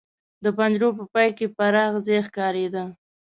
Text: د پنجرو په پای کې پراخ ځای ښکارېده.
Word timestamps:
د 0.43 0.45
پنجرو 0.57 0.89
په 0.97 1.03
پای 1.13 1.29
کې 1.37 1.45
پراخ 1.57 1.93
ځای 2.05 2.19
ښکارېده. 2.27 2.83